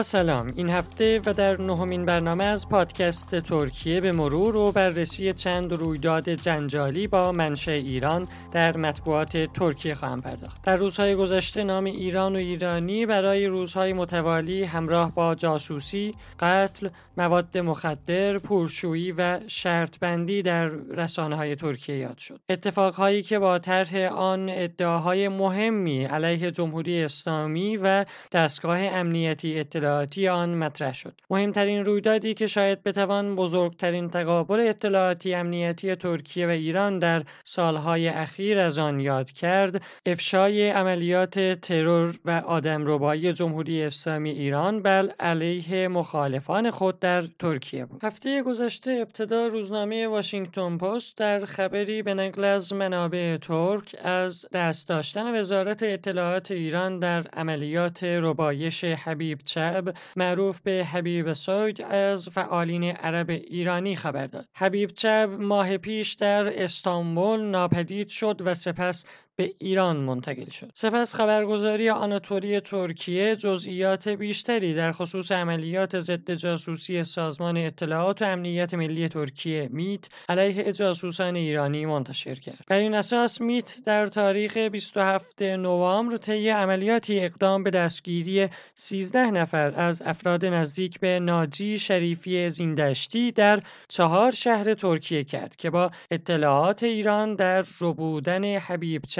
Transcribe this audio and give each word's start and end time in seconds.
سلام. 0.00 0.52
این 0.56 0.70
هفته 0.70 1.20
و 1.26 1.32
در 1.32 1.60
نهمین 1.60 2.04
برنامه 2.04 2.44
از 2.44 2.68
پادکست 2.68 3.40
ترکیه 3.40 4.00
به 4.00 4.12
مرور 4.12 4.56
و 4.56 4.72
بررسی 4.72 5.32
چند 5.32 5.72
رویداد 5.72 6.28
جنجالی 6.28 7.06
با 7.06 7.32
منشأ 7.32 7.72
ایران 7.72 8.28
در 8.52 8.76
مطبوعات 8.76 9.36
ترکیه 9.36 9.94
خواهم 9.94 10.20
پرداخت. 10.20 10.62
در 10.62 10.76
روزهای 10.76 11.14
گذشته 11.14 11.64
نام 11.64 11.84
ایران 11.84 12.36
و 12.36 12.38
ایرانی 12.38 13.06
برای 13.06 13.46
روزهای 13.46 13.92
متوالی 13.92 14.64
همراه 14.64 15.14
با 15.14 15.34
جاسوسی 15.34 16.14
قتل 16.40 16.88
مواد 17.16 17.58
مخدر 17.58 18.38
پولشویی 18.38 19.12
و 19.12 19.40
شرط 19.46 19.98
بندی 19.98 20.42
در 20.42 20.68
رسانه 20.68 21.36
های 21.36 21.56
ترکیه 21.56 21.96
یاد 21.96 22.18
شد. 22.18 22.40
اتفاقهایی 22.48 23.22
که 23.22 23.38
با 23.38 23.58
طرح 23.58 23.96
آن 24.12 24.48
ادعاهای 24.48 25.28
مهمی 25.28 26.04
علیه 26.04 26.50
جمهوری 26.50 27.02
اسلامی 27.02 27.76
و 27.76 28.04
دستگاه 28.32 28.78
امنیتی 28.78 29.58
اطلاعاتی 29.82 30.28
آن 30.28 30.54
مطرح 30.54 30.94
شد. 30.94 31.12
مهمترین 31.30 31.84
رویدادی 31.84 32.34
که 32.34 32.46
شاید 32.46 32.82
بتوان 32.82 33.36
بزرگترین 33.36 34.10
تقابل 34.10 34.60
اطلاعاتی 34.68 35.34
امنیتی 35.34 35.94
ترکیه 35.94 36.46
و 36.46 36.50
ایران 36.50 36.98
در 36.98 37.22
سالهای 37.44 38.08
اخیر 38.08 38.58
از 38.58 38.78
آن 38.78 39.00
یاد 39.00 39.30
کرد 39.30 39.82
افشای 40.06 40.70
عملیات 40.70 41.38
ترور 41.38 42.14
و 42.24 42.30
آدمربایی 42.30 43.32
جمهوری 43.32 43.82
اسلامی 43.82 44.30
ایران 44.30 44.82
بر 44.82 45.08
علیه 45.20 45.88
مخالفان 45.88 46.70
خود 46.70 47.00
در 47.00 47.22
ترکیه 47.38 47.84
بود. 47.84 48.04
هفته 48.04 48.42
گذشته 48.42 48.90
ابتدا 48.90 49.46
روزنامه 49.46 50.08
واشنگتن 50.08 50.78
پست 50.78 51.16
در 51.16 51.44
خبری 51.44 52.02
به 52.02 52.14
نقل 52.14 52.44
از 52.44 52.72
منابع 52.72 53.36
ترک 53.36 53.96
از 54.04 54.46
دست 54.52 54.88
داشتن 54.88 55.38
وزارت 55.38 55.82
اطلاعات 55.82 56.50
ایران 56.50 56.98
در 56.98 57.26
عملیات 57.32 58.04
ربایش 58.04 58.84
حبیب 58.84 59.38
چب 59.62 59.94
معروف 60.16 60.60
به 60.60 60.84
حبیب 60.92 61.32
سوید 61.32 61.82
از 61.82 62.28
فعالین 62.28 62.84
عرب 62.84 63.30
ایرانی 63.30 63.96
خبر 63.96 64.26
داد. 64.26 64.46
حبیب 64.54 64.90
چب 64.90 65.30
ماه 65.38 65.76
پیش 65.76 66.12
در 66.12 66.62
استانبول 66.62 67.40
ناپدید 67.40 68.08
شد 68.08 68.42
و 68.44 68.54
سپس 68.54 69.04
به 69.36 69.54
ایران 69.58 69.96
منتقل 69.96 70.50
شد. 70.50 70.70
سپس 70.74 71.14
خبرگزاری 71.14 71.90
آناتولی 71.90 72.60
ترکیه 72.60 73.36
جزئیات 73.36 74.08
بیشتری 74.08 74.74
در 74.74 74.92
خصوص 74.92 75.32
عملیات 75.32 75.98
ضد 75.98 76.30
جاسوسی 76.30 77.02
سازمان 77.02 77.56
اطلاعات 77.56 78.22
و 78.22 78.24
امنیت 78.24 78.74
ملی 78.74 79.08
ترکیه 79.08 79.68
میت 79.72 80.08
علیه 80.28 80.72
جاسوسان 80.72 81.36
ایرانی 81.36 81.86
منتشر 81.86 82.34
کرد. 82.34 82.64
بر 82.68 82.76
این 82.76 82.94
اساس 82.94 83.40
میت 83.40 83.76
در 83.84 84.06
تاریخ 84.06 84.56
27 84.56 85.42
نوامبر 85.42 86.16
طی 86.16 86.48
عملیاتی 86.48 87.20
اقدام 87.20 87.62
به 87.62 87.70
دستگیری 87.70 88.48
13 88.74 89.30
نفر 89.30 89.72
از 89.76 90.02
افراد 90.02 90.44
نزدیک 90.44 91.00
به 91.00 91.20
ناجی 91.20 91.78
شریفی 91.78 92.48
زیندشتی 92.48 93.32
در 93.32 93.62
چهار 93.88 94.30
شهر 94.30 94.74
ترکیه 94.74 95.24
کرد 95.24 95.56
که 95.56 95.70
با 95.70 95.90
اطلاعات 96.10 96.82
ایران 96.82 97.34
در 97.34 97.64
ربودن 97.80 98.58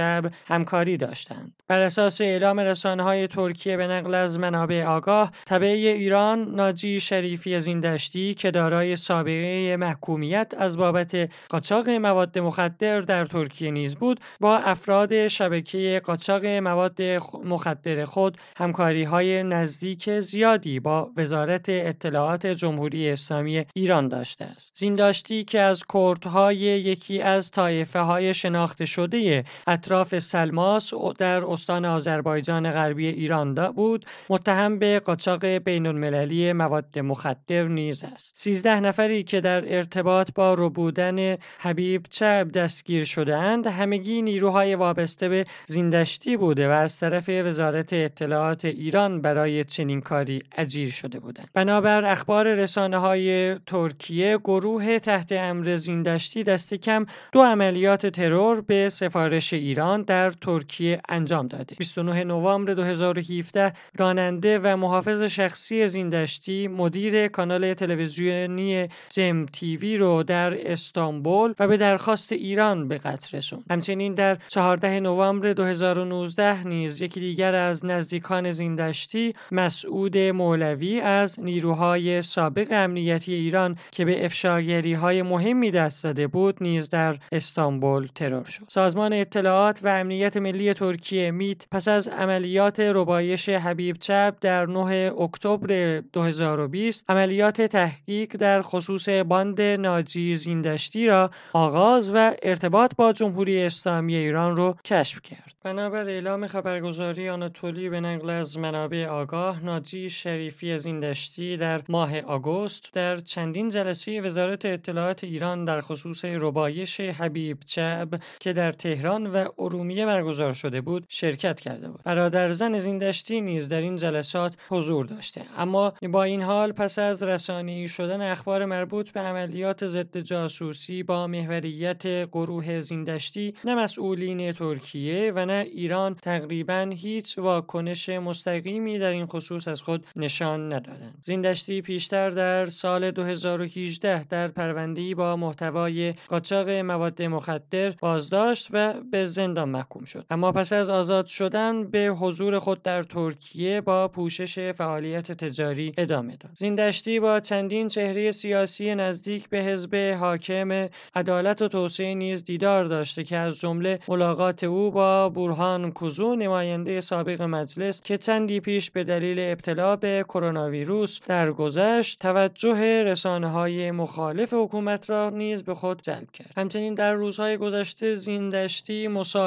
حبیب 0.02 0.32
همکاری 0.46 0.96
داشتند. 0.96 1.62
بر 1.68 1.80
اساس 1.80 2.20
اعلام 2.20 2.60
رسانه 2.60 3.02
های 3.02 3.28
ترکیه 3.28 3.76
به 3.76 3.86
نقل 3.86 4.14
از 4.14 4.38
منابع 4.38 4.84
آگاه 4.84 5.32
تبع 5.46 5.66
ایران 5.66 6.54
ناجی 6.54 7.00
شریفی 7.00 7.54
از 7.54 7.66
این 7.66 7.80
دشتی 7.80 8.34
که 8.34 8.50
دارای 8.50 8.96
سابقه 8.96 9.76
محکومیت 9.76 10.54
از 10.58 10.76
بابت 10.76 11.30
قاچاق 11.48 11.88
مواد 11.88 12.38
مخدر 12.38 13.00
در 13.00 13.24
ترکیه 13.24 13.70
نیز 13.70 13.96
بود 13.96 14.20
با 14.40 14.56
افراد 14.56 15.28
شبکه 15.28 16.02
قاچاق 16.04 16.46
مواد 16.46 17.02
مخدر 17.44 18.04
خود 18.04 18.38
همکاری 18.56 19.02
های 19.02 19.42
نزدیک 19.42 20.20
زیادی 20.20 20.80
با 20.80 21.10
وزارت 21.16 21.64
اطلاعات 21.68 22.46
جمهوری 22.46 23.10
اسلامی 23.10 23.64
ایران 23.74 24.08
داشته 24.08 24.44
است 24.44 24.72
زینداشتی 24.76 25.44
که 25.44 25.60
از 25.60 25.82
کردهای 25.92 26.56
یکی 26.56 27.22
از 27.22 27.50
طایفه 27.50 28.00
های 28.00 28.34
شناخته 28.34 28.84
شده 28.84 29.44
اطراف 29.92 30.18
سلماس 30.18 30.94
در 31.18 31.44
استان 31.44 31.84
آذربایجان 31.84 32.70
غربی 32.70 33.06
ایران 33.06 33.54
بود 33.54 34.06
متهم 34.30 34.78
به 34.78 35.00
قاچاق 35.00 35.44
بین 35.46 35.86
المللی 35.86 36.52
مواد 36.52 36.98
مخدر 36.98 37.62
نیز 37.62 38.04
است. 38.04 38.36
13 38.36 38.80
نفری 38.80 39.22
که 39.22 39.40
در 39.40 39.76
ارتباط 39.76 40.30
با 40.34 40.54
ربودن 40.54 41.36
حبیب 41.58 42.06
چب 42.10 42.52
دستگیر 42.52 43.04
شدهاند 43.04 43.66
همگی 43.66 44.22
نیروهای 44.22 44.74
وابسته 44.74 45.28
به 45.28 45.46
زیندشتی 45.66 46.36
بوده 46.36 46.68
و 46.68 46.70
از 46.70 46.98
طرف 46.98 47.28
وزارت 47.28 47.92
اطلاعات 47.92 48.64
ایران 48.64 49.20
برای 49.20 49.64
چنین 49.64 50.00
کاری 50.00 50.42
اجیر 50.56 50.90
شده 50.90 51.20
بودند. 51.20 51.48
بنابر 51.54 52.04
اخبار 52.04 52.54
رسانه 52.54 52.98
های 52.98 53.58
ترکیه 53.66 54.38
گروه 54.38 54.98
تحت 54.98 55.32
امر 55.32 55.76
زیندشتی 55.76 56.42
دست 56.42 56.74
کم 56.74 57.06
دو 57.32 57.42
عملیات 57.42 58.06
ترور 58.06 58.60
به 58.60 58.88
سفارش 58.88 59.52
ایران 59.52 59.81
در 60.06 60.30
ترکیه 60.30 61.00
انجام 61.08 61.48
داده. 61.48 61.76
29 61.78 62.24
نوامبر 62.24 62.74
2017 62.74 63.72
راننده 63.98 64.58
و 64.58 64.76
محافظ 64.76 65.22
شخصی 65.22 65.88
زیندشتی 65.88 66.68
مدیر 66.68 67.28
کانال 67.28 67.74
تلویزیونی 67.74 68.88
جم 69.10 69.46
تیوی 69.46 69.96
رو 69.96 70.22
در 70.22 70.72
استانبول 70.72 71.54
و 71.58 71.68
به 71.68 71.76
درخواست 71.76 72.32
ایران 72.32 72.88
به 72.88 72.98
قتل 72.98 73.36
رسوند. 73.36 73.64
همچنین 73.70 74.14
در 74.14 74.38
14 74.48 75.00
نوامبر 75.00 75.52
2019 75.52 76.66
نیز 76.66 77.00
یکی 77.00 77.20
دیگر 77.20 77.54
از 77.54 77.86
نزدیکان 77.86 78.50
زیندشتی 78.50 79.34
مسعود 79.52 80.18
مولوی 80.18 81.00
از 81.00 81.40
نیروهای 81.40 82.22
سابق 82.22 82.68
امنیتی 82.70 83.34
ایران 83.34 83.76
که 83.92 84.04
به 84.04 84.24
افشاگری 84.24 84.94
های 84.94 85.22
مهمی 85.22 85.70
دست 85.70 86.02
زده 86.02 86.26
بود 86.26 86.56
نیز 86.60 86.88
در 86.88 87.16
استانبول 87.32 88.08
ترور 88.14 88.44
شد. 88.44 88.64
سازمان 88.68 89.12
اطلاعات 89.12 89.71
و 89.82 89.88
امنیت 89.88 90.36
ملی 90.36 90.74
ترکیه 90.74 91.30
میت 91.30 91.66
پس 91.70 91.88
از 91.88 92.08
عملیات 92.08 92.80
ربایش 92.80 93.48
حبیب 93.48 93.96
چپ 93.96 94.34
در 94.40 94.66
9 94.66 95.12
اکتبر 95.20 96.00
2020 96.12 97.10
عملیات 97.10 97.62
تحقیق 97.62 98.36
در 98.36 98.62
خصوص 98.62 99.08
باند 99.08 99.60
ناجی 99.60 100.34
زیندشتی 100.34 101.06
را 101.06 101.30
آغاز 101.52 102.10
و 102.14 102.34
ارتباط 102.42 102.94
با 102.96 103.12
جمهوری 103.12 103.62
اسلامی 103.62 104.16
ایران 104.16 104.56
را 104.56 104.76
کشف 104.84 105.22
کرد. 105.22 105.54
بنابر 105.64 106.08
اعلام 106.08 106.46
خبرگزاری 106.46 107.28
آناتولی 107.28 107.88
به 107.88 108.00
نقل 108.00 108.30
از 108.30 108.58
منابع 108.58 109.06
آگاه 109.06 109.64
ناجی 109.64 110.10
شریفی 110.10 110.78
زیندشتی 110.78 111.56
در 111.56 111.80
ماه 111.88 112.20
آگوست 112.20 112.92
در 112.92 113.16
چندین 113.16 113.68
جلسه 113.68 114.20
وزارت 114.20 114.66
اطلاعات 114.66 115.24
ایران 115.24 115.64
در 115.64 115.80
خصوص 115.80 116.24
ربایش 116.24 117.00
حبیب 117.00 117.58
چب 117.66 118.08
که 118.40 118.52
در 118.52 118.72
تهران 118.72 119.26
و 119.26 119.48
ارومیه 119.62 120.06
برگزار 120.06 120.52
شده 120.52 120.80
بود 120.80 121.04
شرکت 121.08 121.60
کرده 121.60 121.88
بود. 121.88 122.00
برادر 122.04 122.52
زن 122.52 122.78
زیندشتی 122.78 123.40
نیز 123.40 123.68
در 123.68 123.80
این 123.80 123.96
جلسات 123.96 124.56
حضور 124.68 125.06
داشته. 125.06 125.42
اما 125.58 125.92
با 126.10 126.22
این 126.22 126.42
حال 126.42 126.72
پس 126.72 126.98
از 126.98 127.22
رسانی 127.22 127.88
شدن 127.88 128.20
اخبار 128.20 128.64
مربوط 128.64 129.10
به 129.10 129.20
عملیات 129.20 129.86
ضد 129.86 130.18
جاسوسی 130.18 131.02
با 131.02 131.26
محوریت 131.26 132.26
گروه 132.28 132.80
زیندشتی 132.80 133.54
نه 133.64 133.74
مسئولین 133.74 134.52
ترکیه 134.52 135.32
و 135.34 135.46
نه 135.46 135.66
ایران 135.72 136.14
تقریبا 136.14 136.90
هیچ 136.94 137.38
واکنش 137.38 138.08
مستقیمی 138.08 138.98
در 138.98 139.10
این 139.10 139.26
خصوص 139.26 139.68
از 139.68 139.82
خود 139.82 140.06
نشان 140.16 140.72
ندادند. 140.72 141.18
زیندشتی 141.22 141.82
پیشتر 141.82 142.30
در 142.30 142.66
سال 142.66 143.10
2018 143.10 144.24
در 144.24 144.48
پرونده‌ای 144.48 145.14
با 145.14 145.36
محتوای 145.36 146.14
قاچاق 146.28 146.68
مواد 146.68 147.22
مخدر 147.22 147.90
بازداشت 147.90 148.68
و 148.70 148.94
به 149.12 149.26
زندان 149.26 149.51
محکوم 149.58 150.04
شد. 150.04 150.24
اما 150.30 150.52
پس 150.52 150.72
از 150.72 150.90
آزاد 150.90 151.26
شدن 151.26 151.84
به 151.84 152.06
حضور 152.20 152.58
خود 152.58 152.82
در 152.82 153.02
ترکیه 153.02 153.80
با 153.80 154.08
پوشش 154.08 154.72
فعالیت 154.72 155.32
تجاری 155.32 155.92
ادامه 155.98 156.36
داد. 156.36 156.52
زیندشتی 156.54 157.20
با 157.20 157.40
چندین 157.40 157.88
چهره 157.88 158.30
سیاسی 158.30 158.94
نزدیک 158.94 159.48
به 159.48 159.58
حزب 159.58 160.16
حاکم 160.20 160.88
عدالت 161.14 161.62
و 161.62 161.68
توسعه 161.68 162.14
نیز 162.14 162.44
دیدار 162.44 162.84
داشته 162.84 163.24
که 163.24 163.36
از 163.36 163.60
جمله 163.60 163.98
ملاقات 164.08 164.64
او 164.64 164.90
با 164.90 165.28
بورهان 165.28 165.92
کوزو 165.92 166.34
نماینده 166.34 167.00
سابق 167.00 167.42
مجلس 167.42 168.00
که 168.00 168.16
چندی 168.16 168.60
پیش 168.60 168.90
به 168.90 169.04
دلیل 169.04 169.36
ابتلا 169.40 169.96
به 169.96 170.24
کرونا 170.28 170.70
ویروس 170.70 171.20
درگذشت 171.26 172.18
توجه 172.18 173.02
رسانه 173.02 173.50
های 173.50 173.90
مخالف 173.90 174.54
حکومت 174.54 175.10
را 175.10 175.30
نیز 175.30 175.62
به 175.62 175.74
خود 175.74 176.02
جلب 176.02 176.30
کرد. 176.30 176.52
همچنین 176.56 176.94
در 176.94 177.14
روزهای 177.14 177.56
گذشته 177.56 178.14
زیندشتی 178.14 179.08
مصاحبه 179.08 179.41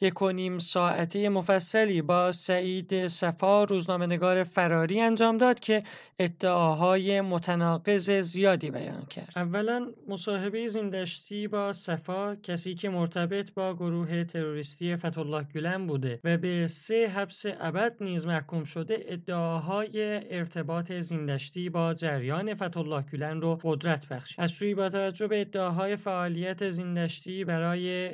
یک 0.00 0.22
و 0.22 0.30
نیم 0.30 0.58
ساعته 0.58 1.28
مفصلی 1.28 2.02
با 2.02 2.32
سعید 2.32 3.06
صفا 3.06 3.64
روزنامه‌نگار 3.64 4.44
فراری 4.44 5.00
انجام 5.00 5.36
داد 5.38 5.60
که 5.60 5.82
ادعاهای 6.18 7.20
متناقض 7.20 8.10
زیادی 8.10 8.70
بیان 8.70 9.06
کرد. 9.06 9.32
اولا 9.36 9.86
مصاحبه 10.08 10.66
زیندشتی 10.66 11.48
با 11.48 11.72
صفا 11.72 12.34
کسی 12.34 12.74
که 12.74 12.88
مرتبط 12.88 13.54
با 13.54 13.74
گروه 13.74 14.24
تروریستی 14.24 14.96
فتولاه 14.96 15.44
گلن 15.54 15.86
بوده 15.86 16.20
و 16.24 16.36
به 16.36 16.66
سه 16.66 17.08
حبس 17.14 17.44
ابد 17.60 17.96
نیز 18.00 18.26
محکوم 18.26 18.64
شده 18.64 19.04
ادعاهای 19.08 20.20
ارتباط 20.36 20.92
زیندشتی 20.92 21.68
با 21.68 21.94
جریان 21.94 22.54
فتولاه 22.54 23.04
گلن 23.12 23.40
رو 23.40 23.58
قدرت 23.62 24.08
بخشید. 24.08 24.40
از 24.40 24.50
سوی 24.50 24.74
با 24.74 24.88
توجه 24.88 25.26
به 25.26 25.40
ادعاهای 25.40 25.96
فعالیت 25.96 26.68
زیندشتی 26.68 27.44
برای 27.44 28.10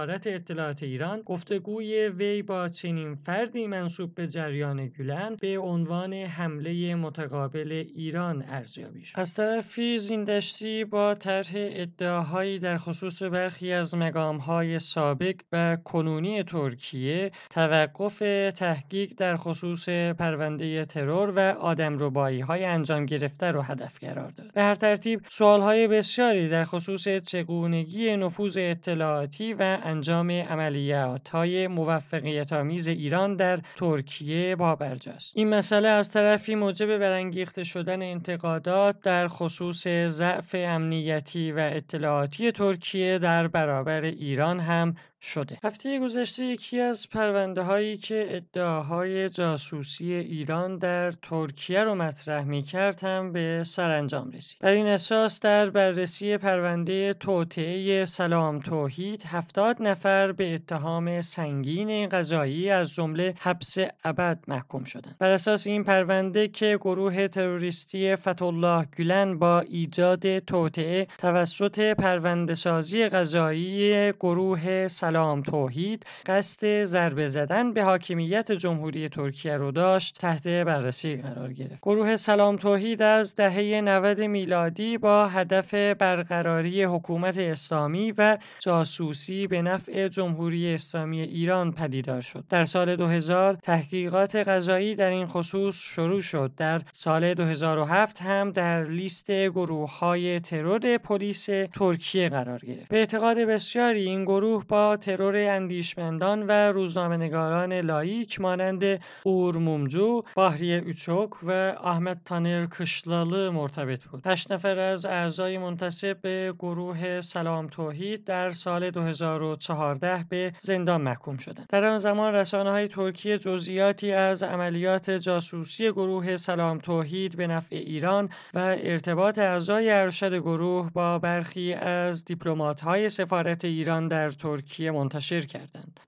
وزارت 0.00 0.26
اطلاعات 0.26 0.82
ایران 0.82 1.22
گفتگوی 1.22 2.08
وی 2.08 2.42
با 2.42 2.68
چنین 2.68 3.14
فردی 3.14 3.66
منصوب 3.66 4.14
به 4.14 4.26
جریان 4.26 4.86
گلن 4.86 5.36
به 5.40 5.58
عنوان 5.58 6.12
حمله 6.12 6.94
متقابل 6.94 7.84
ایران 7.94 8.44
ارزیابی 8.48 9.04
شد. 9.04 9.20
از 9.20 9.34
طرفی 9.34 9.98
زیندشتی 9.98 10.84
با 10.84 11.14
طرح 11.14 11.50
ادعاهایی 11.54 12.58
در 12.58 12.76
خصوص 12.76 13.22
برخی 13.22 13.72
از 13.72 13.94
مقامهای 13.94 14.78
سابق 14.78 15.34
و 15.52 15.76
کنونی 15.84 16.42
ترکیه 16.42 17.30
توقف 17.50 18.18
تحقیق 18.56 19.12
در 19.16 19.36
خصوص 19.36 19.88
پرونده 19.88 20.84
ترور 20.84 21.30
و 21.30 21.38
آدمربایی 21.58 22.40
های 22.40 22.64
انجام 22.64 23.06
گرفته 23.06 23.50
را 23.50 23.62
هدف 23.62 23.98
قرار 23.98 24.30
داد. 24.30 24.52
به 24.52 24.62
هر 24.62 24.74
ترتیب 24.74 25.20
سوالهای 25.28 25.88
بسیاری 25.88 26.48
در 26.48 26.64
خصوص 26.64 27.08
چگونگی 27.08 28.16
نفوذ 28.16 28.58
اطلاعاتی 28.60 29.54
و 29.54 29.78
انجام 29.90 30.30
عملیات 30.30 31.28
های 31.28 31.66
موفقیت 31.66 32.52
آمیز 32.52 32.88
ایران 32.88 33.36
در 33.36 33.60
ترکیه 33.76 34.56
با 34.56 34.74
برجاست 34.74 35.32
این 35.36 35.48
مسئله 35.48 35.88
از 35.88 36.10
طرفی 36.10 36.54
موجب 36.54 36.98
برانگیخته 36.98 37.64
شدن 37.64 38.02
انتقادات 38.02 39.00
در 39.00 39.28
خصوص 39.28 39.88
ضعف 39.88 40.54
امنیتی 40.58 41.52
و 41.52 41.58
اطلاعاتی 41.58 42.52
ترکیه 42.52 43.18
در 43.18 43.48
برابر 43.48 44.04
ایران 44.04 44.60
هم 44.60 44.96
شده. 45.22 45.58
هفته 45.64 46.00
گذشته 46.00 46.44
یکی 46.44 46.80
از 46.80 47.08
پرونده 47.10 47.62
هایی 47.62 47.96
که 47.96 48.26
ادعاهای 48.30 49.28
جاسوسی 49.28 50.12
ایران 50.14 50.78
در 50.78 51.10
ترکیه 51.12 51.84
رو 51.84 51.94
مطرح 51.94 52.44
می 52.44 52.62
کرد 52.62 53.04
هم 53.04 53.32
به 53.32 53.62
سرانجام 53.66 54.30
رسید. 54.30 54.58
بر 54.60 54.72
این 54.72 54.86
اساس 54.86 55.40
در 55.40 55.70
بررسی 55.70 56.36
پرونده 56.36 57.14
توطعه 57.14 58.04
سلام 58.04 58.58
توحید 58.58 59.22
هفتاد 59.26 59.76
نفر 59.80 60.32
به 60.32 60.54
اتهام 60.54 61.20
سنگین 61.20 62.08
قضایی 62.08 62.70
از 62.70 62.94
جمله 62.94 63.34
حبس 63.38 63.76
ابد 64.04 64.38
محکوم 64.48 64.84
شدند. 64.84 65.16
بر 65.18 65.30
اساس 65.30 65.66
این 65.66 65.84
پرونده 65.84 66.48
که 66.48 66.78
گروه 66.80 67.28
تروریستی 67.28 68.16
فتولاه 68.16 68.86
گلن 68.98 69.38
با 69.38 69.60
ایجاد 69.60 70.38
توطعه 70.38 71.06
توسط 71.18 71.80
پرونده 71.80 72.54
سازی 72.54 73.08
قضایی 73.08 74.12
گروه 74.12 74.88
سلام 74.88 75.09
سلام 75.10 75.42
توحید 75.42 76.06
قصد 76.26 76.84
ضربه 76.84 77.26
زدن 77.26 77.72
به 77.72 77.82
حاکمیت 77.82 78.52
جمهوری 78.52 79.08
ترکیه 79.08 79.56
رو 79.56 79.72
داشت 79.72 80.18
تحت 80.18 80.46
بررسی 80.46 81.16
قرار 81.16 81.52
گرفت. 81.52 81.78
گروه 81.82 82.16
سلام 82.16 82.56
توحید 82.56 83.02
از 83.02 83.34
دهه 83.34 83.80
90 83.80 84.20
میلادی 84.20 84.98
با 84.98 85.28
هدف 85.28 85.74
برقراری 85.74 86.84
حکومت 86.84 87.38
اسلامی 87.38 88.12
و 88.18 88.38
جاسوسی 88.58 89.46
به 89.46 89.62
نفع 89.62 90.08
جمهوری 90.08 90.74
اسلامی 90.74 91.20
ایران 91.20 91.72
پدیدار 91.72 92.20
شد. 92.20 92.44
در 92.48 92.64
سال 92.64 92.96
2000 92.96 93.54
تحقیقات 93.54 94.36
قضایی 94.36 94.94
در 94.94 95.10
این 95.10 95.26
خصوص 95.26 95.82
شروع 95.82 96.20
شد. 96.20 96.52
در 96.56 96.80
سال 96.92 97.34
2007 97.34 98.22
هم 98.22 98.50
در 98.50 98.84
لیست 98.84 99.30
گروه 99.30 99.98
های 99.98 100.40
ترور 100.40 100.98
پلیس 100.98 101.48
ترکیه 101.74 102.28
قرار 102.28 102.58
گرفت. 102.58 102.88
به 102.88 102.98
اعتقاد 102.98 103.38
بسیاری 103.38 104.00
این 104.08 104.24
گروه 104.24 104.64
با 104.68 104.99
ترور 105.00 105.36
اندیشمندان 105.36 106.46
و 106.46 106.52
روزنامهنگاران 106.52 107.72
لایک 107.72 108.40
مانند 108.40 109.00
اور 109.22 109.56
مومجو، 109.56 110.22
باهری 110.34 110.76
اوچوک 110.76 111.30
و 111.42 111.50
احمد 111.84 112.20
تانر 112.24 112.66
کشلاlı 112.66 113.50
مرتبط 113.50 114.04
بود. 114.04 114.26
هشت 114.26 114.52
نفر 114.52 114.78
از 114.78 115.06
اعضای 115.06 115.58
منتصب 115.58 116.20
به 116.20 116.54
گروه 116.58 117.20
سلام 117.20 117.66
توحید 117.66 118.24
در 118.24 118.50
سال 118.50 118.90
2014 118.90 120.24
به 120.28 120.52
زندان 120.58 121.00
محکوم 121.00 121.36
شدند. 121.36 121.66
در 121.68 121.84
آن 121.84 121.98
زمان 121.98 122.34
رسانه 122.34 122.70
های 122.70 122.88
ترکیه 122.88 123.38
جزئیاتی 123.38 124.12
از 124.12 124.42
عملیات 124.42 125.10
جاسوسی 125.10 125.90
گروه 125.92 126.36
سلام 126.36 126.78
توحید 126.78 127.36
به 127.36 127.46
نفع 127.46 127.76
ایران 127.76 128.28
و 128.54 128.58
ارتباط 128.78 129.38
اعضای 129.38 129.90
ارشد 129.90 130.34
گروه 130.34 130.90
با 130.92 131.18
برخی 131.18 131.72
از 131.74 132.24
دیپلمات 132.24 132.80
های 132.80 133.08
سفارت 133.08 133.64
ایران 133.64 134.08
در 134.08 134.30
ترکیه 134.30 134.89
منتشر 134.90 135.40
کردند. 135.40 136.00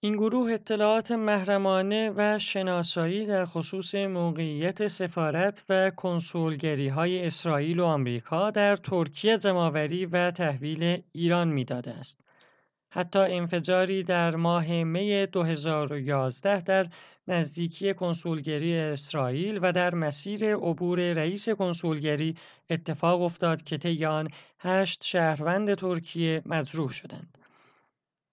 این 0.00 0.16
گروه 0.16 0.52
اطلاعات 0.52 1.12
محرمانه 1.12 2.12
و 2.16 2.38
شناسایی 2.38 3.26
در 3.26 3.44
خصوص 3.44 3.94
موقعیت 3.94 4.86
سفارت 4.86 5.64
و 5.68 5.90
کنسولگری 5.90 6.88
های 6.88 7.26
اسرائیل 7.26 7.80
و 7.80 7.84
آمریکا 7.84 8.50
در 8.50 8.76
ترکیه 8.76 9.38
جمعآوری 9.38 10.06
و 10.06 10.30
تحویل 10.30 11.02
ایران 11.12 11.48
می‌داده 11.48 11.90
است. 11.90 12.20
حتی 12.90 13.18
انفجاری 13.18 14.02
در 14.02 14.36
ماه 14.36 14.84
می 14.84 15.26
2011 15.26 16.60
در 16.60 16.86
نزدیکی 17.28 17.94
کنسولگری 17.94 18.78
اسرائیل 18.78 19.58
و 19.62 19.72
در 19.72 19.94
مسیر 19.94 20.54
عبور 20.54 21.12
رئیس 21.12 21.48
کنسولگری 21.48 22.34
اتفاق 22.70 23.22
افتاد 23.22 23.62
که 23.62 23.78
طی 23.78 24.04
آن 24.04 24.28
هشت 24.64 25.04
شهروند 25.04 25.74
ترکیه 25.74 26.42
مجروح 26.46 26.90
شدند. 26.90 27.38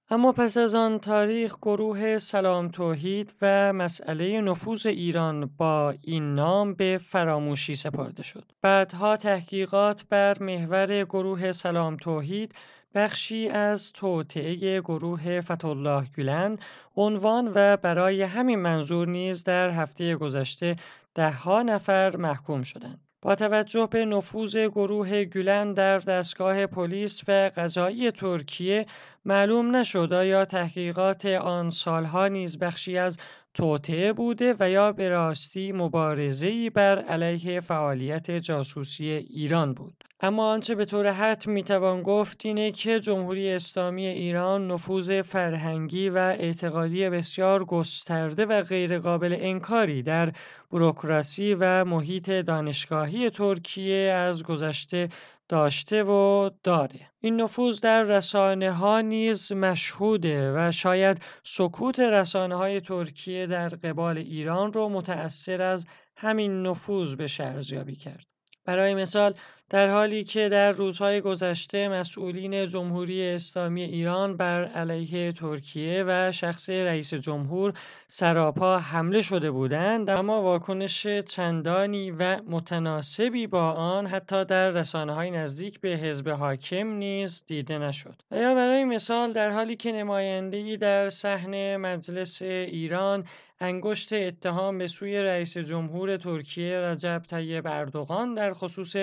اما 0.09 0.31
پس 0.31 0.57
از 0.57 0.75
آن 0.75 0.99
تاریخ 0.99 1.57
گروه 1.57 2.17
سلام 2.17 2.67
توحید 2.67 3.33
و 3.41 3.73
مسئله 3.73 4.41
نفوذ 4.41 4.85
ایران 4.85 5.45
با 5.57 5.93
این 6.01 6.35
نام 6.35 6.73
به 6.73 6.99
فراموشی 7.07 7.75
سپرده 7.75 8.23
شد. 8.23 8.51
بعدها 8.61 9.17
تحقیقات 9.17 10.05
بر 10.09 10.43
محور 10.43 11.03
گروه 11.03 11.51
سلام 11.51 11.97
توحید 11.97 12.55
بخشی 12.95 13.49
از 13.49 13.91
توطعه 13.93 14.81
گروه 14.81 15.41
فتولاه 15.41 16.05
گلن 16.17 16.57
عنوان 16.95 17.51
و 17.55 17.77
برای 17.77 18.21
همین 18.21 18.59
منظور 18.59 19.07
نیز 19.07 19.43
در 19.43 19.69
هفته 19.69 20.15
گذشته 20.15 20.75
دهها 21.15 21.61
نفر 21.61 22.15
محکوم 22.15 22.63
شدند. 22.63 23.10
با 23.21 23.35
توجه 23.35 23.87
به 23.91 24.05
نفوذ 24.05 24.57
گروه 24.57 25.25
گلن 25.25 25.73
در 25.73 25.97
دستگاه 25.97 26.65
پلیس 26.65 27.21
و 27.27 27.51
قضایی 27.55 28.11
ترکیه 28.11 28.85
معلوم 29.25 29.75
نشد 29.75 30.13
آیا 30.13 30.45
تحقیقات 30.45 31.25
آن 31.25 31.69
سالها 31.69 32.27
نیز 32.27 32.59
بخشی 32.59 32.97
از 32.97 33.17
توطعه 33.53 34.13
بوده 34.13 34.55
و 34.59 34.69
یا 34.69 34.91
به 34.91 35.09
راستی 35.09 35.71
مبارزه‌ای 35.71 36.69
بر 36.69 36.99
علیه 36.99 37.59
فعالیت 37.59 38.31
جاسوسی 38.31 39.09
ایران 39.09 39.73
بود. 39.73 40.03
اما 40.23 40.51
آنچه 40.51 40.75
به 40.75 40.85
طور 40.85 41.11
حتم 41.11 41.51
می‌توان 41.51 42.01
گفت 42.01 42.45
اینه 42.45 42.71
که 42.71 42.99
جمهوری 42.99 43.51
اسلامی 43.51 44.05
ایران 44.05 44.71
نفوذ 44.71 45.21
فرهنگی 45.21 46.09
و 46.09 46.17
اعتقادی 46.17 47.09
بسیار 47.09 47.65
گسترده 47.65 48.45
و 48.45 48.61
غیرقابل 48.61 49.35
انکاری 49.39 50.03
در 50.03 50.31
بروکراسی 50.71 51.53
و 51.53 51.85
محیط 51.85 52.29
دانشگاهی 52.29 53.29
ترکیه 53.29 54.11
از 54.11 54.43
گذشته 54.43 55.09
داشته 55.51 56.03
و 56.03 56.49
داره. 56.63 57.11
این 57.19 57.41
نفوذ 57.41 57.79
در 57.79 58.03
رسانه 58.03 58.71
ها 58.71 59.01
نیز 59.01 59.51
مشهوده 59.51 60.53
و 60.55 60.71
شاید 60.71 61.21
سکوت 61.43 61.99
رسانه 61.99 62.55
های 62.55 62.81
ترکیه 62.81 63.47
در 63.47 63.69
قبال 63.69 64.17
ایران 64.17 64.73
رو 64.73 64.89
متأثر 64.89 65.61
از 65.61 65.85
همین 66.15 66.61
نفوذ 66.61 67.15
به 67.15 67.27
ارزیابی 67.39 67.95
کرد. 67.95 68.25
برای 68.65 68.95
مثال 68.95 69.33
در 69.71 69.89
حالی 69.89 70.23
که 70.23 70.49
در 70.49 70.71
روزهای 70.71 71.21
گذشته 71.21 71.87
مسئولین 71.87 72.67
جمهوری 72.67 73.27
اسلامی 73.27 73.83
ایران 73.83 74.37
بر 74.37 74.65
علیه 74.65 75.31
ترکیه 75.31 76.03
و 76.07 76.31
شخص 76.31 76.69
رئیس 76.69 77.13
جمهور 77.13 77.73
سراپا 78.07 78.79
حمله 78.79 79.21
شده 79.21 79.51
بودند 79.51 80.09
اما 80.09 80.41
واکنش 80.41 81.07
چندانی 81.07 82.11
و 82.11 82.41
متناسبی 82.49 83.47
با 83.47 83.71
آن 83.71 84.07
حتی 84.07 84.45
در 84.45 84.69
رسانه 84.69 85.13
های 85.13 85.31
نزدیک 85.31 85.79
به 85.79 85.89
حزب 85.89 86.29
حاکم 86.29 86.87
نیز 86.87 87.43
دیده 87.47 87.77
نشد. 87.77 88.15
یا 88.31 88.55
برای 88.55 88.85
مثال 88.85 89.33
در 89.33 89.49
حالی 89.49 89.75
که 89.75 89.91
نمایندهای 89.91 90.77
در 90.77 91.09
صحن 91.09 91.75
مجلس 91.75 92.41
ایران 92.41 93.25
انگشت 93.59 94.13
اتهام 94.13 94.77
به 94.77 94.87
سوی 94.87 95.17
رئیس 95.17 95.57
جمهور 95.57 96.17
ترکیه 96.17 96.79
رجب 96.79 97.21
طیب 97.29 97.67
اردوغان 97.67 98.33
در 98.33 98.53
خصوص 98.53 98.95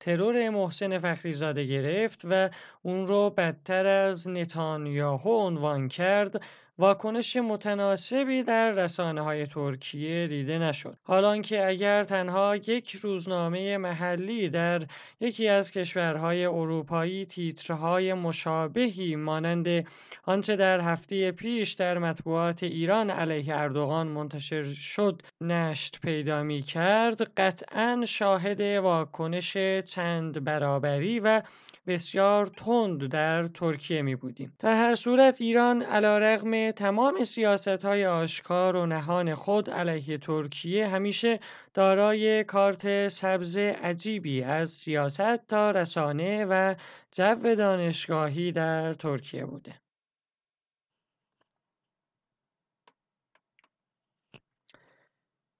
ترور 0.00 0.50
محسن 0.50 0.98
فخریزاده 0.98 1.64
گرفت 1.64 2.20
و 2.24 2.50
اون 2.82 3.06
رو 3.06 3.30
بدتر 3.30 3.86
از 3.86 4.28
نتانیاهو 4.28 5.30
عنوان 5.30 5.88
کرد. 5.88 6.42
واکنش 6.78 7.36
متناسبی 7.36 8.42
در 8.42 8.70
رسانه 8.70 9.20
های 9.20 9.46
ترکیه 9.46 10.26
دیده 10.26 10.58
نشد. 10.58 10.96
حالان 11.02 11.42
که 11.42 11.66
اگر 11.66 12.04
تنها 12.04 12.56
یک 12.56 12.96
روزنامه 12.96 13.76
محلی 13.76 14.48
در 14.48 14.86
یکی 15.20 15.48
از 15.48 15.70
کشورهای 15.70 16.44
اروپایی 16.44 17.26
تیترهای 17.26 18.14
مشابهی 18.14 19.16
مانند 19.16 19.86
آنچه 20.24 20.56
در 20.56 20.80
هفته 20.80 21.32
پیش 21.32 21.72
در 21.72 21.98
مطبوعات 21.98 22.62
ایران 22.62 23.10
علیه 23.10 23.56
اردوغان 23.56 24.06
منتشر 24.06 24.62
شد 24.74 25.22
نشت 25.40 26.00
پیدا 26.00 26.42
می 26.42 26.62
کرد 26.62 27.22
قطعا 27.22 28.04
شاهد 28.06 28.60
واکنش 28.60 29.56
چند 29.84 30.44
برابری 30.44 31.20
و 31.20 31.42
بسیار 31.86 32.46
تند 32.46 33.06
در 33.06 33.46
ترکیه 33.46 34.02
می 34.02 34.16
بودیم. 34.16 34.52
در 34.58 34.74
هر 34.74 34.94
صورت 34.94 35.40
ایران 35.40 35.82
علا 35.82 36.18
رغم 36.18 36.65
تمام 36.72 37.24
سیاست 37.24 37.84
های 37.84 38.06
آشکار 38.06 38.76
و 38.76 38.86
نهان 38.86 39.34
خود 39.34 39.70
علیه 39.70 40.18
ترکیه 40.18 40.88
همیشه 40.88 41.40
دارای 41.74 42.44
کارت 42.44 43.08
سبز 43.08 43.56
عجیبی 43.56 44.42
از 44.42 44.70
سیاست 44.70 45.46
تا 45.46 45.70
رسانه 45.70 46.44
و 46.44 46.74
جو 47.12 47.54
دانشگاهی 47.54 48.52
در 48.52 48.94
ترکیه 48.94 49.44
بوده. 49.44 49.74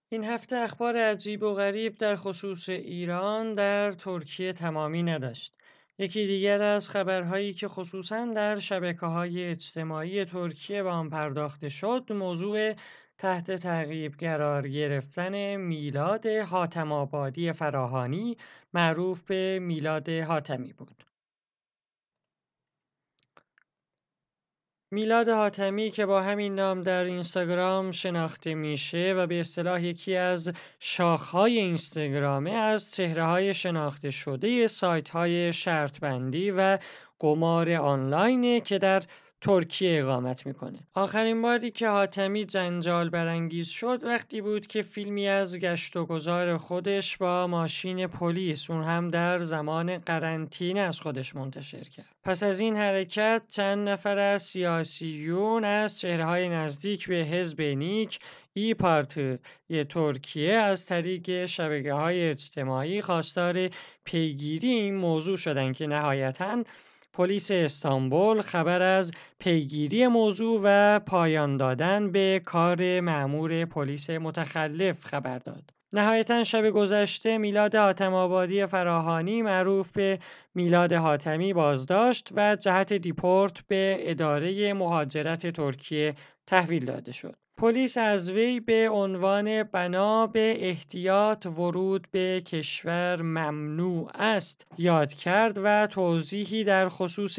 این 0.09 0.25
هفته 0.25 0.57
اخبار 0.57 0.97
عجیب 0.97 1.43
و 1.43 1.55
غریب 1.55 1.99
در 1.99 2.17
خصوص 2.17 2.69
ایران 2.69 3.55
در 3.55 3.93
ترکیه 3.93 4.53
تمامی 4.53 5.03
نداشت. 5.03 5.55
یکی 5.99 6.27
دیگر 6.27 6.63
از 6.63 6.89
خبرهایی 6.89 7.53
که 7.53 7.69
خصوصا 7.69 8.27
در 8.35 8.59
شبکه 8.59 9.07
های 9.07 9.45
اجتماعی 9.45 10.25
ترکیه 10.25 10.83
به 10.83 10.91
آن 10.91 11.11
پرداخته 11.11 11.69
شد 11.69 12.13
موضوع 12.13 12.75
تحت 13.19 13.51
تعقیب 13.51 14.13
قرار 14.13 14.69
گرفتن 14.69 15.57
میلاد 15.57 16.27
حاتم 16.27 16.93
آبادی 16.93 17.53
فراهانی 17.53 18.37
معروف 18.75 19.23
به 19.23 19.59
میلاد 19.59 20.09
حاتمی 20.09 20.73
بود. 20.73 21.06
میلاد 24.91 25.29
حاتمی 25.29 25.91
که 25.91 26.07
با 26.07 26.23
همین 26.23 26.55
نام 26.55 26.83
در 26.83 27.05
اینستاگرام 27.05 27.91
شناخته 27.91 28.55
میشه 28.55 29.15
و 29.17 29.27
به 29.27 29.41
اصطلاح 29.41 29.85
یکی 29.85 30.17
از 30.17 30.53
شاخهای 30.79 31.59
اینستاگرامه 31.59 32.51
از 32.51 32.95
چهره 32.95 33.25
های 33.25 33.55
شناخته 33.55 34.11
شده 34.11 34.67
سایت 34.67 35.09
های 35.09 35.53
شرطبندی 35.53 36.51
و 36.51 36.79
قمار 37.21 37.73
آنلاینه 37.73 38.61
که 38.61 38.79
در 38.79 39.03
ترکیه 39.47 40.01
اقامت 40.03 40.47
می‌کنه. 40.47 40.79
آخرین 40.95 41.43
باری 41.43 41.71
که 41.71 41.89
حاتمی 41.89 42.45
جنجال 42.45 43.09
برانگیز 43.09 43.69
شد 43.69 44.05
وقتی 44.05 44.41
بود 44.41 44.67
که 44.67 44.83
فیلمی 44.83 45.29
از 45.29 45.59
گشت 45.59 45.97
و 45.97 46.07
گذار 46.07 46.57
خودش 46.57 47.17
با 47.17 47.47
ماشین 47.47 48.07
پلیس 48.07 48.71
اون 48.71 48.85
هم 48.85 49.11
در 49.11 49.39
زمان 49.39 49.99
قرنطینه 49.99 50.81
از 50.81 51.01
خودش 51.01 51.37
منتشر 51.37 51.85
کرد. 51.85 52.07
پس 52.25 52.43
از 52.43 52.61
این 52.61 52.77
حرکت 52.77 53.43
چند 53.51 53.89
نفر 53.89 54.19
از 54.19 54.43
سیاسیون 54.43 55.65
از 55.65 56.01
چهره 56.01 56.25
های 56.25 56.49
نزدیک 56.49 57.09
به 57.09 57.15
حزب 57.15 57.61
نیک 57.61 58.19
ای 58.55 58.75
پارتی 58.75 59.39
ترکیه 59.89 60.53
از 60.53 60.87
طریق 60.87 61.47
شبکه 61.47 61.93
های 61.93 62.29
اجتماعی 62.29 63.03
خواستار 63.03 63.71
پیگیری 64.05 64.69
این 64.69 64.95
موضوع 64.97 65.37
شدن 65.37 65.73
که 65.73 65.87
نهایتاً 65.87 66.65
پلیس 67.17 67.51
استانبول 67.51 68.41
خبر 68.41 68.83
از 68.83 69.13
پیگیری 69.39 70.07
موضوع 70.07 70.61
و 70.65 70.99
پایان 70.99 71.57
دادن 71.57 72.13
به 72.13 72.43
کار 72.45 73.01
معمور 73.01 73.65
پلیس 73.65 74.11
متخلف 74.11 75.05
خبر 75.05 75.39
داد. 75.39 75.71
نهایتا 75.93 76.45
شب 76.45 76.71
گذشته 76.71 77.39
میلاد 77.39 77.75
حاتم 77.75 78.15
آبادی 78.15 78.67
فراهانی 78.67 79.43
معروف 79.43 79.93
به 79.93 80.19
میلاد 80.55 80.93
حاتمی 80.93 81.53
بازداشت 81.53 82.29
و 82.33 82.57
جهت 82.57 82.93
دیپورت 82.93 83.61
به 83.69 83.97
اداره 84.01 84.75
مهاجرت 84.75 85.47
ترکیه 85.47 86.15
تحویل 86.47 86.85
داده 86.85 87.13
شد. 87.13 87.37
پلیس 87.59 87.99
از 87.99 88.31
وی 88.31 88.61
به 88.61 88.89
عنوان 88.89 89.63
بنا 89.63 90.27
به 90.27 90.69
احتیاط 90.69 91.47
ورود 91.47 92.09
به 92.11 92.43
کشور 92.47 93.23
ممنوع 93.23 94.11
است 94.15 94.67
یاد 94.79 95.13
کرد 95.13 95.59
و 95.63 95.87
توضیحی 95.87 96.65
در 96.65 96.89
خصوص 96.89 97.39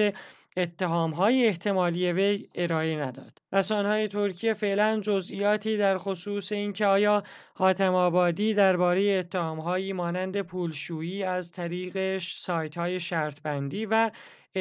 اتهام 0.57 1.11
های 1.11 1.47
احتمالی 1.47 2.11
وی 2.11 2.47
ارائه 2.55 2.97
نداد. 2.97 3.41
های 3.71 4.07
ترکیه 4.07 4.53
فعلا 4.53 4.99
جزئیاتی 5.03 5.77
در 5.77 5.97
خصوص 5.97 6.51
اینکه 6.51 6.85
آیا 6.85 7.23
حاتم 7.53 7.95
آبادی 7.95 8.53
درباره 8.53 9.01
اتهام 9.19 9.93
مانند 9.93 10.41
پولشویی 10.41 11.23
از 11.23 11.51
طریق 11.51 12.17
سایت 12.17 12.77
های 12.77 12.99
شرط 12.99 13.41
بندی 13.41 13.85
و 13.85 14.11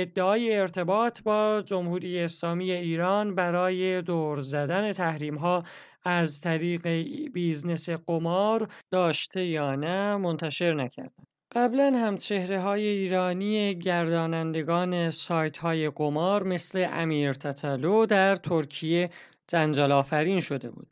ادعای 0.00 0.57
ارتباط 0.57 1.23
با 1.23 1.62
جمهوری 1.67 2.21
اسلامی 2.21 2.73
ایران 2.73 3.35
برای 3.35 4.03
دور 4.03 4.41
زدن 4.41 4.93
تحریم 4.93 5.35
ها 5.35 5.65
از 6.05 6.41
طریق 6.41 6.88
business 7.33 7.90
قمار 7.91 8.69
داشته 8.91 9.45
یا 9.45 9.75
نه 9.75 10.17
منتشر 10.17 10.75
نکردند. 10.75 11.26
قبلا 11.53 11.93
هم 11.97 12.17
چهره 12.17 12.61
های 12.61 12.87
ایرانی 12.87 13.75
گردانندگان 13.75 15.11
سایت 15.11 15.59
های 15.59 15.91
قمار 15.91 16.43
مثل 16.43 16.88
امیر 16.93 17.33
تتلو 17.33 18.07
در 18.07 18.37
ترکیه 18.37 19.11
جنجال 19.49 19.93
آفرین 19.93 20.41
شده 20.41 20.71
بود. 20.71 20.87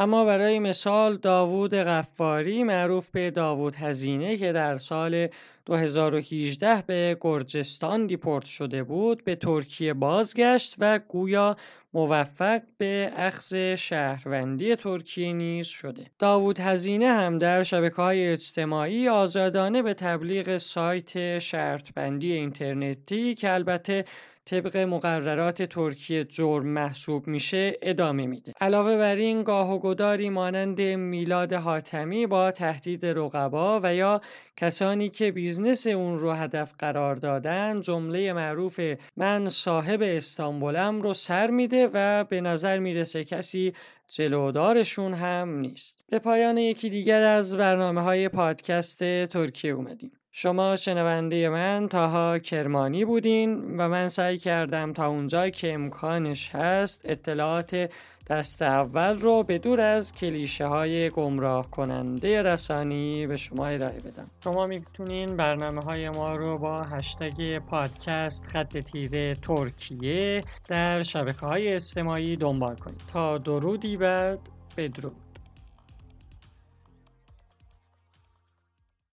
اما 0.00 0.24
برای 0.24 0.58
مثال 0.58 1.16
داوود 1.16 1.74
غفاری 1.74 2.64
معروف 2.64 3.08
به 3.08 3.30
داوود 3.30 3.74
هزینه 3.76 4.36
که 4.36 4.52
در 4.52 4.78
سال 4.78 5.28
2018 5.66 6.82
به 6.86 7.16
گرجستان 7.20 8.06
دیپورت 8.06 8.44
شده 8.44 8.82
بود 8.82 9.24
به 9.24 9.36
ترکیه 9.36 9.94
بازگشت 9.94 10.74
و 10.78 10.98
گویا 11.08 11.56
موفق 11.94 12.62
به 12.78 13.12
اخذ 13.16 13.54
شهروندی 13.74 14.76
ترکیه 14.76 15.32
نیز 15.32 15.66
شده. 15.66 16.06
داوود 16.18 16.60
هزینه 16.60 17.08
هم 17.08 17.38
در 17.38 17.62
شبکه 17.62 17.96
های 17.96 18.28
اجتماعی 18.28 19.08
آزادانه 19.08 19.82
به 19.82 19.94
تبلیغ 19.94 20.58
سایت 20.58 21.38
شرطبندی 21.38 22.32
اینترنتی 22.32 23.34
که 23.34 23.52
البته 23.52 24.04
طبق 24.50 24.76
مقررات 24.76 25.62
ترکیه 25.62 26.24
جرم 26.24 26.66
محسوب 26.66 27.26
میشه 27.26 27.78
ادامه 27.82 28.26
میده. 28.26 28.52
علاوه 28.60 28.96
بر 28.96 29.14
این 29.14 29.42
گاه 29.42 29.74
و 29.74 29.78
گداری 29.78 30.30
مانند 30.30 30.80
میلاد 30.80 31.52
حاتمی 31.52 32.26
با 32.26 32.50
تهدید 32.50 33.06
رقبا 33.06 33.80
و 33.82 33.94
یا 33.94 34.20
کسانی 34.56 35.08
که 35.08 35.32
business 35.32 35.86
اون 35.86 36.18
رو 36.18 36.32
هدف 36.32 36.74
قرار 36.78 37.14
دادن 37.16 37.80
جمله 37.80 38.32
معروف 38.32 38.80
من 39.16 39.48
صاحب 39.48 40.02
استانبولم 40.02 41.02
رو 41.02 41.14
سر 41.14 41.50
میده 41.50 41.90
و 41.92 42.24
به 42.24 42.40
نظر 42.40 42.78
می‌رسه 42.78 43.24
کسی 43.24 43.72
جلودارشون 44.08 45.14
هم 45.14 45.58
نیست. 45.58 46.04
به 46.08 46.18
پایان 46.18 46.58
یکی 46.58 46.90
دیگر 46.90 47.22
از 47.22 47.56
برنامه 47.56 48.00
های 48.02 48.28
پادکست 48.28 49.24
ترکیه 49.26 49.72
اومدیم. 49.72 50.12
شما 50.32 50.76
شنونده 50.76 51.48
من 51.48 51.88
طاها 51.88 52.38
کرمانی 52.38 53.04
بودین 53.04 53.76
و 53.76 53.88
من 53.88 54.08
سعی 54.08 54.38
کردم 54.38 54.92
تا 54.92 55.06
اونجا 55.06 55.50
که 55.50 55.72
امکانش 55.72 56.50
هست 56.54 57.00
اطلاعات 57.04 57.90
دست 58.28 58.62
اول 58.62 59.18
رو 59.18 59.42
به 59.42 59.58
دور 59.58 59.80
از 59.80 60.12
کلیشه 60.12 60.66
های 60.66 61.10
گمراه 61.10 61.70
کننده 61.70 62.42
رسانه‌ای 62.42 63.26
به 63.26 63.36
شما 63.36 63.66
ارائه 63.66 63.98
بدم. 64.00 64.30
شما 64.44 64.66
می‌تونین 64.66 65.36
برنامه 65.36 65.80
های 65.80 66.10
ما 66.10 66.36
رو 66.36 66.58
با 66.58 66.82
هشتگ 66.82 67.58
پادکست 67.58 68.44
خط 68.46 68.76
تیره 68.76 69.34
ترکیه 69.34 70.40
در 70.68 71.02
شبکه 71.02 71.46
های 71.46 71.74
اجتماعی 71.74 72.36
دنبال 72.36 72.76
کنید. 72.76 73.02
تا 73.12 73.38
درودی 73.38 73.96
بعد 73.96 74.38
بدرود. 74.76 75.29